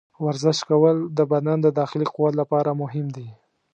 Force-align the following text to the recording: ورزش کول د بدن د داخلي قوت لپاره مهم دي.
ورزش 0.25 0.59
کول 0.69 0.97
د 1.17 1.19
بدن 1.31 1.57
د 1.61 1.67
داخلي 1.79 2.07
قوت 2.13 2.33
لپاره 2.41 2.69
مهم 2.81 3.07
دي. 3.15 3.27